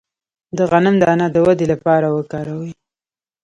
[0.57, 2.71] د غنم دانه د ودې لپاره وکاروئ